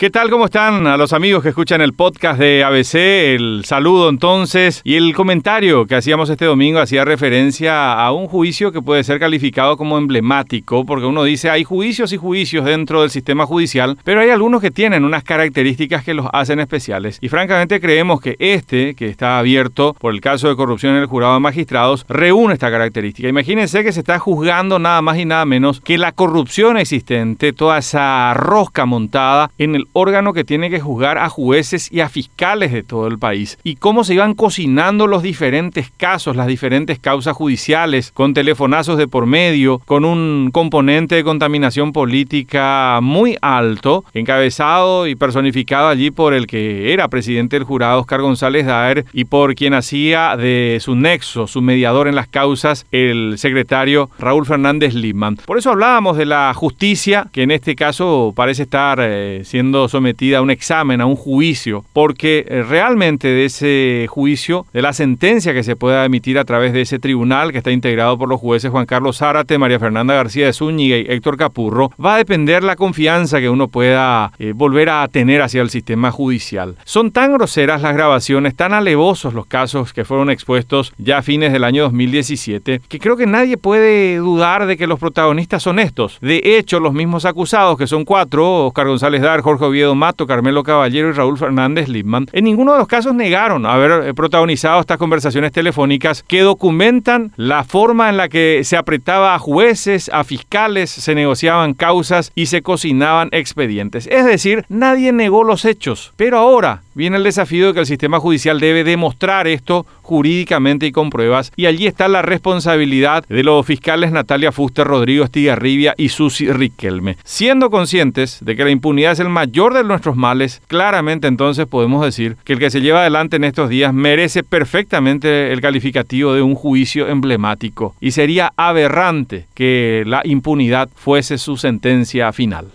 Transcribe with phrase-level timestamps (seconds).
[0.00, 0.30] ¿Qué tal?
[0.30, 2.94] ¿Cómo están a los amigos que escuchan el podcast de ABC?
[2.94, 8.72] El saludo entonces y el comentario que hacíamos este domingo hacía referencia a un juicio
[8.72, 13.10] que puede ser calificado como emblemático, porque uno dice hay juicios y juicios dentro del
[13.10, 17.18] sistema judicial, pero hay algunos que tienen unas características que los hacen especiales.
[17.20, 21.08] Y francamente creemos que este, que está abierto por el caso de corrupción en el
[21.08, 23.28] jurado de magistrados, reúne esta característica.
[23.28, 27.76] Imagínense que se está juzgando nada más y nada menos que la corrupción existente, toda
[27.76, 32.72] esa rosca montada en el órgano que tiene que juzgar a jueces y a fiscales
[32.72, 33.58] de todo el país.
[33.62, 39.08] Y cómo se iban cocinando los diferentes casos, las diferentes causas judiciales, con telefonazos de
[39.08, 46.34] por medio, con un componente de contaminación política muy alto, encabezado y personificado allí por
[46.34, 50.94] el que era presidente del jurado, Oscar González Daer, y por quien hacía de su
[50.94, 55.36] nexo, su mediador en las causas, el secretario Raúl Fernández Lipman.
[55.36, 60.38] Por eso hablábamos de la justicia, que en este caso parece estar eh, siendo sometida
[60.38, 65.54] a un examen, a un juicio, porque eh, realmente de ese juicio, de la sentencia
[65.54, 68.70] que se pueda emitir a través de ese tribunal que está integrado por los jueces
[68.70, 72.76] Juan Carlos Zárate, María Fernanda García de Zúñiga y Héctor Capurro, va a depender la
[72.76, 76.76] confianza que uno pueda eh, volver a tener hacia el sistema judicial.
[76.84, 81.52] Son tan groseras las grabaciones, tan alevosos los casos que fueron expuestos ya a fines
[81.52, 86.18] del año 2017, que creo que nadie puede dudar de que los protagonistas son estos.
[86.20, 90.62] De hecho, los mismos acusados, que son cuatro, Oscar González Dar, Jorge Oviedo Mato, Carmelo
[90.62, 94.98] Caballero y Raúl Fernández Lipman, en ninguno de los casos negaron haber eh, protagonizado estas
[94.98, 100.90] conversaciones telefónicas que documentan la forma en la que se apretaba a jueces, a fiscales,
[100.90, 104.06] se negociaban causas y se cocinaban expedientes.
[104.06, 108.20] Es decir, nadie negó los hechos, pero ahora viene el desafío de que el sistema
[108.20, 113.64] judicial debe demostrar esto jurídicamente y con pruebas, y allí está la responsabilidad de los
[113.64, 117.16] fiscales Natalia Fuster, Rodrigo Estigarribia y Susi Riquelme.
[117.22, 119.28] Siendo conscientes de que la impunidad es el
[119.68, 123.68] de nuestros males, claramente entonces podemos decir que el que se lleva adelante en estos
[123.68, 130.88] días merece perfectamente el calificativo de un juicio emblemático, y sería aberrante que la impunidad
[130.94, 132.70] fuese su sentencia final.